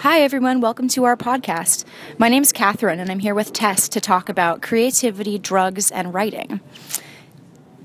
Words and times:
Hi, 0.00 0.20
everyone. 0.20 0.60
Welcome 0.60 0.88
to 0.88 1.04
our 1.04 1.16
podcast. 1.16 1.86
My 2.18 2.28
name 2.28 2.42
is 2.42 2.52
Catherine, 2.52 3.00
and 3.00 3.10
I'm 3.10 3.20
here 3.20 3.34
with 3.34 3.54
Tess 3.54 3.88
to 3.88 3.98
talk 3.98 4.28
about 4.28 4.60
creativity, 4.60 5.38
drugs, 5.38 5.90
and 5.90 6.12
writing. 6.12 6.60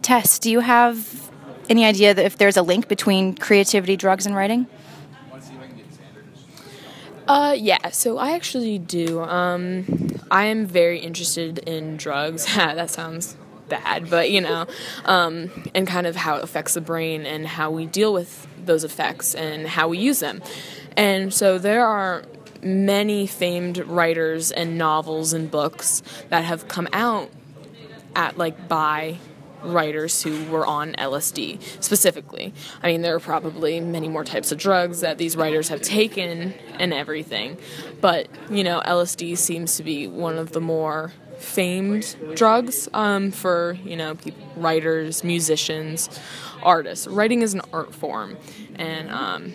Tess, 0.02 0.38
do 0.38 0.52
you 0.52 0.60
have 0.60 1.32
any 1.70 1.86
idea 1.86 2.13
that 2.13 2.26
if 2.26 2.38
there's 2.38 2.58
a 2.58 2.63
link 2.63 2.89
between 2.89 3.34
creativity, 3.34 3.96
drugs, 3.96 4.26
and 4.26 4.36
writing? 4.36 4.68
Uh, 7.29 7.55
yeah, 7.57 7.89
so 7.92 8.18
I 8.18 8.32
actually 8.32 8.78
do. 8.78 9.21
Um, 9.21 10.20
I 10.30 10.46
am 10.46 10.66
very 10.66 11.00
interested 11.00 11.59
in 11.59 11.96
drugs. 11.96 12.46
that 12.55 12.89
sounds 12.89 13.38
bad, 13.72 14.10
but 14.10 14.30
you 14.30 14.42
know, 14.42 14.68
um, 15.06 15.50
and 15.74 15.88
kind 15.88 16.06
of 16.06 16.16
how 16.16 16.36
it 16.36 16.44
affects 16.44 16.76
the 16.76 16.82
brain 16.82 17.26
and 17.26 17.48
how 17.48 17.71
we 17.71 17.88
deal 17.88 18.14
with 18.14 18.48
those 18.64 18.84
effects 18.84 19.34
and 19.34 19.66
how 19.66 19.88
we 19.88 19.98
use 19.98 20.20
them. 20.20 20.44
And 20.96 21.34
so 21.34 21.58
there 21.58 21.86
are 21.86 22.24
many 22.62 23.26
famed 23.26 23.79
writers 23.79 24.52
and 24.52 24.78
novels 24.78 25.34
and 25.34 25.50
books 25.50 26.04
that 26.29 26.43
have 26.43 26.68
come 26.68 26.88
out 26.93 27.32
at 28.15 28.38
like 28.38 28.68
by 28.68 29.18
writers 29.64 30.24
who 30.24 30.43
were 30.46 30.65
on 30.65 30.93
LSD 30.93 31.62
specifically. 31.82 32.53
I 32.84 32.88
mean, 32.92 33.02
there 33.02 33.16
are 33.16 33.20
probably 33.20 33.80
many 33.80 34.09
more 34.09 34.23
types 34.23 34.52
of 34.52 34.58
drugs 34.58 35.02
that 35.02 35.17
these 35.17 35.38
writers 35.38 35.70
have 35.70 35.81
taken 35.81 36.53
and 36.80 36.94
everything, 36.94 37.58
but 38.02 38.28
you 38.50 38.64
know, 38.64 38.81
LSD 38.86 39.38
seems 39.38 39.78
to 39.78 39.84
be 39.84 40.08
one 40.08 40.38
of 40.38 40.52
the 40.52 40.62
more 40.62 41.14
famed 41.41 42.16
drugs 42.36 42.88
um, 42.94 43.31
for 43.31 43.77
you 43.83 43.95
know 43.95 44.16
writers, 44.55 45.23
musicians, 45.23 46.09
artists. 46.64 47.08
Writing 47.08 47.41
is 47.41 47.53
an 47.53 47.61
art 47.73 47.94
form, 47.94 48.38
and 48.75 49.09
um, 49.09 49.53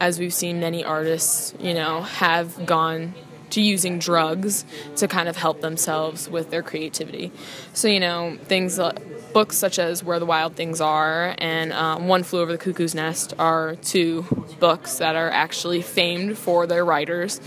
as 0.00 0.18
we've 0.18 0.34
seen, 0.34 0.60
many 0.60 0.84
artists 0.84 1.54
you 1.58 1.74
know 1.74 2.02
have 2.02 2.66
gone 2.66 3.14
to 3.48 3.60
using 3.60 3.98
drugs 3.98 4.64
to 4.96 5.06
kind 5.06 5.28
of 5.28 5.36
help 5.36 5.60
themselves 5.60 6.28
with 6.28 6.50
their 6.50 6.62
creativity. 6.62 7.32
So 7.72 7.88
you 7.88 8.00
know 8.00 8.38
things. 8.44 8.78
Like, 8.78 9.00
Books 9.32 9.58
such 9.58 9.78
as 9.78 10.02
Where 10.02 10.18
the 10.18 10.24
Wild 10.24 10.56
Things 10.56 10.80
Are 10.80 11.34
and 11.36 11.70
um, 11.74 12.08
One 12.08 12.22
Flew 12.22 12.40
Over 12.40 12.52
the 12.52 12.58
Cuckoo's 12.58 12.94
Nest 12.94 13.34
are 13.38 13.76
two 13.76 14.22
books 14.60 14.96
that 14.96 15.14
are 15.14 15.28
actually 15.28 15.82
famed 15.82 16.38
for 16.38 16.66
their 16.66 16.86
writers 16.86 17.38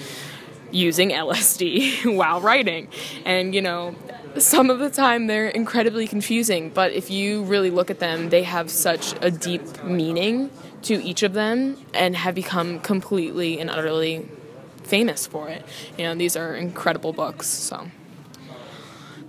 using 0.72 1.10
LSD 1.10 2.16
while 2.18 2.42
writing. 2.42 2.88
And, 3.26 3.54
you 3.54 3.62
know, 3.62 3.96
some 4.38 4.70
of 4.70 4.80
the 4.80 4.90
time 4.90 5.28
they're 5.28 5.50
incredibly 5.50 6.08
confusing, 6.08 6.70
but 6.70 6.92
if 6.92 7.10
you 7.10 7.44
really 7.44 7.72
look 7.72 7.90
at 7.90 8.00
them, 8.00 8.30
they 8.30 8.44
have 8.44 8.70
such 8.70 9.16
a 9.22 9.32
deep 9.32 9.84
meaning 9.84 10.52
to 10.84 11.04
each 11.04 11.24
of 11.24 11.34
them 11.34 11.78
and 11.94 12.16
have 12.16 12.36
become 12.36 12.80
completely 12.80 13.60
and 13.60 13.70
utterly 13.70 14.28
famous 14.84 15.28
for 15.28 15.50
it. 15.50 15.64
You 15.98 16.06
know, 16.06 16.16
these 16.16 16.36
are 16.36 16.56
incredible 16.56 17.14
books, 17.14 17.48
so. 17.48 17.88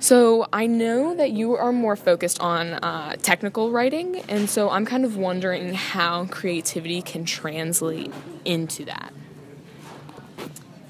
So 0.02 0.46
I 0.50 0.66
know 0.66 1.14
that 1.14 1.32
you 1.32 1.54
are 1.56 1.72
more 1.72 1.94
focused 1.94 2.40
on 2.40 2.72
uh, 2.72 3.16
technical 3.16 3.70
writing, 3.70 4.22
and 4.30 4.48
so 4.48 4.70
I'm 4.70 4.86
kind 4.86 5.04
of 5.04 5.18
wondering 5.18 5.74
how 5.74 6.24
creativity 6.26 7.02
can 7.02 7.26
translate 7.26 8.10
into 8.46 8.86
that. 8.86 9.12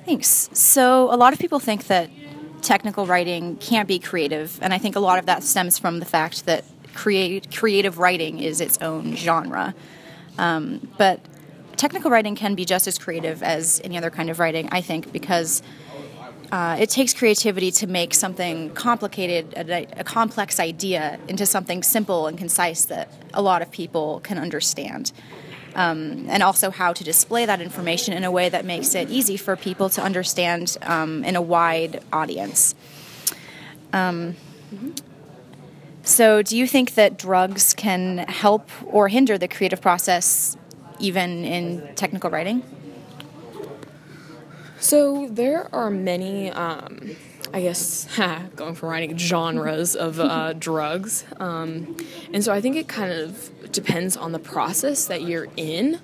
Thanks. 0.05 0.49
So, 0.53 1.13
a 1.13 1.17
lot 1.17 1.33
of 1.33 1.39
people 1.39 1.61
think 1.61 1.87
that 1.87 2.11
technical 2.63 3.07
writing 3.07 3.57
can't 3.57 3.89
be 3.89 3.99
creative, 3.99 4.59
and 4.63 4.73
I 4.73 4.79
think 4.79 4.97
a 4.97 5.01
lot 5.01 5.19
of 5.19 5.27
that 5.27 5.43
stems 5.43 5.79
from 5.79 5.99
the 5.99 6.07
fact 6.07 6.47
that 6.47 6.65
create, 6.95 7.55
creative 7.55 7.99
writing 7.99 8.39
is 8.39 8.61
its 8.61 8.79
own 8.79 9.15
genre. 9.15 9.75
Um, 10.39 10.89
but 10.99 11.21
technical 11.77 12.11
writing 12.11 12.35
can 12.35 12.55
be 12.55 12.65
just 12.65 12.87
as 12.87 12.99
creative 12.99 13.43
as 13.43 13.81
any 13.85 13.97
other 13.97 14.11
kind 14.11 14.31
of 14.31 14.39
writing, 14.39 14.69
I 14.73 14.81
think, 14.81 15.13
because 15.13 15.63
uh, 16.53 16.77
it 16.81 16.91
takes 16.91 17.15
creativity 17.15 17.71
to 17.71 17.87
make 17.87 18.13
something 18.13 18.71
complicated, 18.71 19.55
a, 19.57 19.87
a, 20.01 20.05
complex 20.05 20.59
idea, 20.59 21.19
into 21.29 21.47
something 21.47 21.83
simple 21.83 22.27
and 22.27 22.37
concise 22.37 22.87
that 22.87 23.13
a 23.33 23.41
lot 23.41 23.63
of 23.63 23.71
people 23.71 24.21
can 24.21 24.37
understand 24.37 25.13
um, 25.75 26.27
and 26.29 26.43
also 26.43 26.71
how 26.71 26.93
to 26.93 27.05
display 27.05 27.47
that 27.47 27.61
information 27.61 28.15
in 28.15 28.25
a 28.25 28.31
way 28.31 28.49
that 28.49 28.65
makes 28.65 28.95
it 28.95 29.11
easy 29.11 29.37
for 29.37 29.57
people 29.57 29.89
to 29.91 30.03
understand 30.03 30.77
um, 30.83 31.25
in 31.25 31.37
a 31.37 31.43
wide 31.43 32.03
audience. 32.13 32.75
Um, 33.93 34.37
so, 36.03 36.43
do 36.43 36.57
you 36.57 36.67
think 36.67 36.95
that 36.95 37.19
drugs 37.19 37.75
can 37.75 38.19
help 38.19 38.69
or 38.87 39.09
hinder 39.09 39.37
the 39.37 39.49
creative 39.49 39.81
process, 39.81 40.57
even 40.99 41.45
in 41.45 41.95
technical 41.95 42.31
writing? 42.31 42.63
So, 44.79 45.29
there 45.29 45.69
are 45.75 45.91
many. 45.91 46.51
I 47.53 47.63
guess, 47.63 48.07
going 48.57 48.75
from 48.75 48.89
writing 48.89 49.17
genres 49.19 49.97
of 49.97 50.21
uh, 50.21 50.53
drugs. 50.59 51.25
Um, 51.39 51.97
and 52.33 52.45
so 52.45 52.53
I 52.53 52.61
think 52.61 52.77
it 52.77 52.89
kind 52.89 53.13
of 53.13 53.51
depends 53.73 54.17
on 54.17 54.33
the 54.33 54.39
process 54.39 55.07
that 55.07 55.23
you're 55.23 55.49
in. 55.57 56.01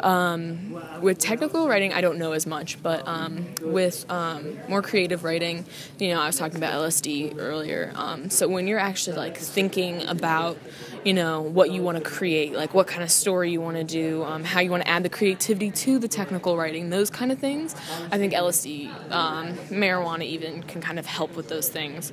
Um, 0.00 0.80
with 1.00 1.18
technical 1.18 1.68
writing, 1.68 1.92
I 1.92 2.00
don't 2.00 2.18
know 2.18 2.32
as 2.32 2.46
much, 2.46 2.82
but 2.82 3.06
um, 3.06 3.46
with 3.62 4.04
um, 4.10 4.58
more 4.68 4.82
creative 4.82 5.24
writing, 5.24 5.64
you 5.98 6.08
know, 6.08 6.20
I 6.20 6.26
was 6.26 6.36
talking 6.36 6.56
about 6.56 6.74
LSD 6.74 7.38
earlier. 7.38 7.92
Um, 7.94 8.30
so 8.30 8.48
when 8.48 8.66
you're 8.66 8.78
actually 8.78 9.16
like 9.16 9.36
thinking 9.36 10.06
about, 10.06 10.58
you 11.04 11.14
know, 11.14 11.40
what 11.40 11.70
you 11.70 11.82
want 11.82 11.98
to 11.98 12.04
create, 12.04 12.52
like 12.52 12.74
what 12.74 12.86
kind 12.86 13.02
of 13.02 13.10
story 13.10 13.50
you 13.50 13.60
want 13.60 13.76
to 13.76 13.84
do, 13.84 14.22
um, 14.24 14.44
how 14.44 14.60
you 14.60 14.70
want 14.70 14.84
to 14.84 14.88
add 14.88 15.02
the 15.02 15.08
creativity 15.08 15.70
to 15.70 15.98
the 15.98 16.08
technical 16.08 16.56
writing, 16.56 16.90
those 16.90 17.10
kind 17.10 17.32
of 17.32 17.38
things, 17.38 17.74
I 18.10 18.18
think 18.18 18.32
LSD, 18.32 19.10
um, 19.10 19.54
marijuana 19.70 20.24
even 20.24 20.62
can 20.62 20.80
kind 20.80 20.98
of 20.98 21.06
help 21.06 21.36
with 21.36 21.48
those 21.48 21.68
things. 21.68 22.12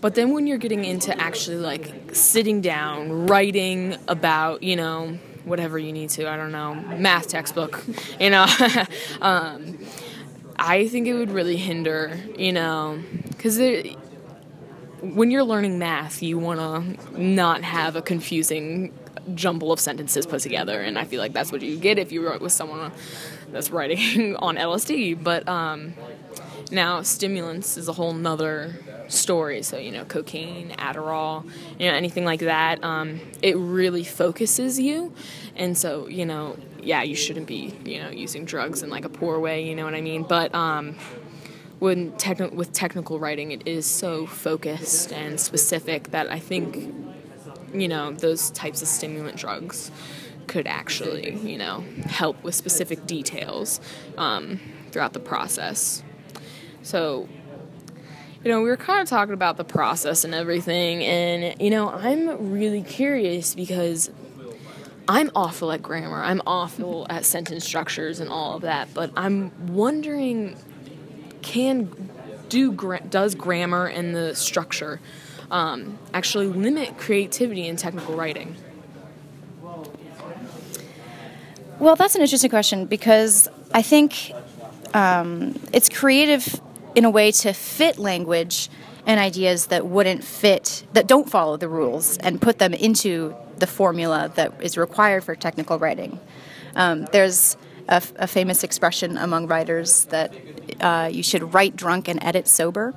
But 0.00 0.14
then 0.14 0.32
when 0.32 0.46
you're 0.46 0.58
getting 0.58 0.84
into 0.84 1.18
actually 1.18 1.56
like 1.56 2.14
sitting 2.14 2.60
down, 2.60 3.26
writing 3.26 3.96
about, 4.08 4.62
you 4.62 4.76
know, 4.76 5.18
whatever 5.46 5.78
you 5.78 5.92
need 5.92 6.10
to, 6.10 6.28
I 6.28 6.36
don't 6.36 6.52
know, 6.52 6.74
math 6.74 7.28
textbook, 7.28 7.82
you 8.20 8.30
know, 8.30 8.46
um, 9.22 9.78
I 10.58 10.88
think 10.88 11.06
it 11.06 11.14
would 11.14 11.30
really 11.30 11.56
hinder, 11.56 12.18
you 12.36 12.52
know, 12.52 13.00
because 13.28 13.58
when 15.00 15.30
you're 15.30 15.44
learning 15.44 15.78
math, 15.78 16.22
you 16.22 16.38
want 16.38 16.60
to 16.60 17.20
not 17.20 17.62
have 17.62 17.96
a 17.96 18.02
confusing 18.02 18.92
jumble 19.34 19.72
of 19.72 19.80
sentences 19.80 20.26
put 20.26 20.40
together, 20.40 20.80
and 20.80 20.98
I 20.98 21.04
feel 21.04 21.20
like 21.20 21.32
that's 21.32 21.52
what 21.52 21.62
you 21.62 21.76
get 21.76 21.98
if 21.98 22.12
you 22.12 22.26
wrote 22.26 22.40
with 22.40 22.52
someone 22.52 22.92
that's 23.52 23.70
writing 23.70 24.36
on 24.38 24.56
LSD. 24.56 25.22
But 25.22 25.48
um, 25.48 25.94
now 26.70 27.02
stimulants 27.02 27.76
is 27.76 27.88
a 27.88 27.92
whole 27.92 28.12
nother 28.12 28.76
story. 29.08 29.62
So, 29.62 29.78
you 29.78 29.92
know, 29.92 30.04
cocaine, 30.04 30.70
Adderall, 30.70 31.44
you 31.78 31.88
know, 31.88 31.94
anything 31.94 32.24
like 32.24 32.40
that. 32.40 32.82
Um, 32.82 33.20
it 33.42 33.56
really 33.56 34.04
focuses 34.04 34.78
you. 34.80 35.12
And 35.54 35.76
so, 35.76 36.08
you 36.08 36.26
know, 36.26 36.56
yeah, 36.82 37.02
you 37.02 37.14
shouldn't 37.14 37.46
be, 37.46 37.74
you 37.84 38.00
know, 38.02 38.10
using 38.10 38.44
drugs 38.44 38.82
in 38.82 38.90
like 38.90 39.04
a 39.04 39.08
poor 39.08 39.38
way, 39.38 39.64
you 39.64 39.74
know 39.74 39.84
what 39.84 39.94
I 39.94 40.00
mean? 40.00 40.22
But 40.22 40.54
um, 40.54 40.96
when 41.78 42.14
with 42.52 42.72
technical 42.72 43.18
writing, 43.18 43.52
it 43.52 43.66
is 43.66 43.86
so 43.86 44.26
focused 44.26 45.12
and 45.12 45.38
specific 45.38 46.10
that 46.10 46.30
I 46.30 46.38
think, 46.38 46.94
you 47.74 47.88
know, 47.88 48.12
those 48.12 48.50
types 48.50 48.82
of 48.82 48.88
stimulant 48.88 49.36
drugs 49.36 49.90
could 50.46 50.66
actually, 50.66 51.36
you 51.36 51.58
know, 51.58 51.84
help 52.06 52.42
with 52.42 52.54
specific 52.54 53.06
details 53.06 53.80
um, 54.16 54.60
throughout 54.90 55.12
the 55.12 55.20
process. 55.20 56.02
So 56.86 57.28
you 58.44 58.52
know, 58.52 58.62
we 58.62 58.68
were 58.68 58.76
kind 58.76 59.02
of 59.02 59.08
talking 59.08 59.34
about 59.34 59.56
the 59.56 59.64
process 59.64 60.22
and 60.22 60.32
everything, 60.32 61.02
and 61.02 61.60
you 61.60 61.68
know, 61.68 61.90
I'm 61.90 62.52
really 62.52 62.80
curious 62.80 63.56
because 63.56 64.08
I'm 65.08 65.32
awful 65.34 65.72
at 65.72 65.82
grammar. 65.82 66.22
I'm 66.22 66.40
awful 66.46 67.04
at 67.10 67.24
sentence 67.24 67.64
structures 67.64 68.20
and 68.20 68.30
all 68.30 68.54
of 68.54 68.62
that, 68.62 68.94
but 68.94 69.10
I'm 69.16 69.50
wondering 69.66 70.56
can 71.42 72.10
do 72.48 72.72
does 73.10 73.34
grammar 73.34 73.86
and 73.86 74.14
the 74.14 74.36
structure 74.36 75.00
um, 75.50 75.98
actually 76.14 76.46
limit 76.46 76.98
creativity 76.98 77.66
in 77.66 77.74
technical 77.74 78.16
writing? 78.16 78.54
Well, 81.80 81.96
that's 81.96 82.14
an 82.14 82.20
interesting 82.20 82.50
question 82.50 82.86
because 82.86 83.48
I 83.74 83.82
think 83.82 84.30
um, 84.94 85.60
it's 85.72 85.88
creative 85.88 86.60
in 86.96 87.04
a 87.04 87.10
way 87.10 87.30
to 87.30 87.52
fit 87.52 87.98
language 87.98 88.68
and 89.06 89.20
ideas 89.20 89.66
that 89.66 89.86
wouldn't 89.86 90.24
fit, 90.24 90.84
that 90.94 91.06
don't 91.06 91.30
follow 91.30 91.56
the 91.56 91.68
rules, 91.68 92.16
and 92.18 92.42
put 92.42 92.58
them 92.58 92.74
into 92.74 93.36
the 93.58 93.66
formula 93.66 94.32
that 94.34 94.52
is 94.60 94.76
required 94.76 95.22
for 95.22 95.36
technical 95.36 95.78
writing. 95.78 96.18
Um, 96.74 97.06
there's 97.12 97.56
a, 97.88 98.02
a, 98.16 98.26
famous 98.26 98.64
expression 98.64 99.16
among 99.16 99.46
writers 99.46 100.06
that 100.06 100.34
uh, 100.80 101.08
you 101.10 101.22
should 101.22 101.54
write 101.54 101.76
drunk 101.76 102.08
and 102.08 102.22
edit 102.22 102.48
sober. 102.48 102.94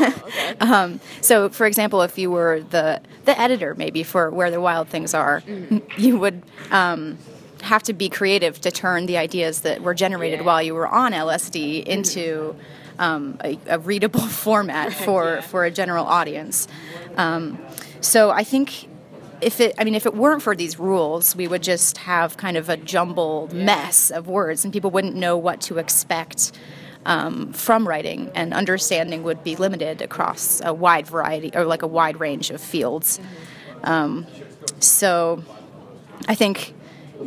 um, 0.60 1.00
so, 1.22 1.48
for 1.48 1.66
example, 1.66 2.02
if 2.02 2.18
you 2.18 2.30
were 2.30 2.60
the 2.60 3.00
the 3.24 3.40
editor, 3.40 3.74
maybe 3.74 4.02
for 4.02 4.30
Where 4.30 4.50
the 4.50 4.60
Wild 4.60 4.88
Things 4.88 5.14
Are, 5.14 5.40
mm. 5.40 5.82
you 5.96 6.18
would. 6.18 6.42
Um, 6.70 7.18
have 7.62 7.82
to 7.82 7.92
be 7.92 8.08
creative 8.08 8.60
to 8.60 8.70
turn 8.70 9.06
the 9.06 9.18
ideas 9.18 9.62
that 9.62 9.82
were 9.82 9.92
generated 9.92 10.38
Yeah. 10.38 10.46
while 10.46 10.62
you 10.62 10.74
were 10.74 10.86
on 10.86 11.12
LSD 11.12 11.82
into 11.84 12.54
um, 12.98 13.38
a, 13.44 13.58
a 13.68 13.78
readable 13.78 14.20
format 14.44 14.92
for, 15.04 15.34
Yeah. 15.36 15.40
for 15.40 15.64
a 15.64 15.70
general 15.70 16.04
audience. 16.06 16.68
Um, 17.16 17.58
so 18.00 18.30
I 18.30 18.44
think 18.44 18.88
if 19.40 19.60
it, 19.60 19.74
I 19.78 19.84
mean, 19.84 19.94
if 19.94 20.04
it 20.06 20.14
weren't 20.14 20.42
for 20.42 20.56
these 20.56 20.78
rules, 20.78 21.36
we 21.36 21.46
would 21.46 21.62
just 21.62 21.98
have 21.98 22.36
kind 22.36 22.56
of 22.56 22.68
a 22.68 22.76
jumbled 22.76 23.52
mess 23.52 24.10
of 24.10 24.26
words, 24.26 24.64
and 24.64 24.72
people 24.72 24.90
wouldn't 24.90 25.14
know 25.14 25.36
what 25.36 25.60
to 25.62 25.78
expect 25.78 26.52
um, 27.06 27.52
from 27.52 27.86
writing, 27.86 28.30
and 28.34 28.52
understanding 28.52 29.22
would 29.22 29.44
be 29.44 29.54
limited 29.56 30.02
across 30.02 30.60
a 30.64 30.74
wide 30.74 31.06
variety 31.06 31.50
or 31.54 31.64
like 31.64 31.82
a 31.82 31.86
wide 31.86 32.18
range 32.20 32.50
of 32.50 32.60
fields. 32.60 33.20
Um, 33.84 34.26
so 34.80 35.42
I 36.26 36.34
think 36.34 36.74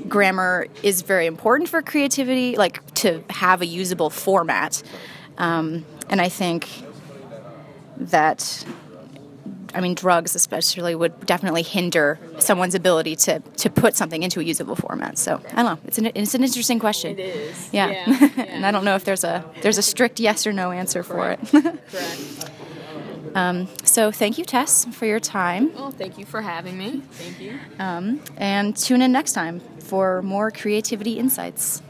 grammar 0.08 0.68
is 0.84 1.02
very 1.02 1.26
important 1.26 1.70
for 1.70 1.82
creativity, 1.82 2.56
like 2.58 2.94
to 2.96 3.24
have 3.30 3.62
a 3.62 3.66
usable 3.66 4.10
format. 4.10 4.84
Um, 5.42 5.86
and 6.08 6.22
I 6.22 6.30
think 6.30 6.70
that, 7.98 8.64
I 9.74 9.82
mean, 9.82 9.96
drugs 9.96 10.36
especially 10.36 10.94
would 10.94 11.26
definitely 11.26 11.64
hinder 11.64 12.20
someone's 12.38 12.76
ability 12.76 13.16
to, 13.16 13.40
to 13.40 13.70
put 13.72 13.96
something 13.96 14.22
into 14.22 14.40
a 14.40 14.44
usable 14.44 14.76
format. 14.76 15.18
So 15.18 15.42
I 15.54 15.64
don't 15.64 15.66
know. 15.66 15.80
It's 15.86 15.98
an, 15.98 16.12
it's 16.14 16.36
an 16.36 16.44
interesting 16.44 16.78
question. 16.78 17.18
It 17.18 17.36
is. 17.36 17.70
Yeah. 17.74 17.90
Yeah, 17.90 18.30
and 18.38 18.68
I 18.68 18.72
don't 18.72 18.86
know 18.86 18.94
if 18.96 19.04
there's 19.04 19.24
a 19.24 19.44
there's 19.64 19.80
a 19.80 19.82
strict 19.82 20.20
yes 20.20 20.46
or 20.46 20.54
no 20.54 20.70
answer 20.70 21.02
for 21.02 21.32
it. 21.32 21.40
Correct. 21.48 21.88
so 23.88 24.12
thank 24.12 24.38
you, 24.38 24.46
Tess, 24.46 24.86
for 24.86 25.08
your 25.08 25.20
time. 25.20 25.74
Well, 25.74 25.90
thank 25.90 26.20
you 26.20 26.26
for 26.26 26.44
having 26.44 26.78
me. 26.78 27.02
Thank 27.12 27.40
you. 27.40 27.58
Um, 27.80 28.22
and 28.38 28.78
tune 28.78 29.02
in 29.02 29.12
next 29.12 29.34
time 29.34 29.60
for 29.80 30.22
more 30.22 30.52
creativity 30.52 31.18
insights. 31.18 31.82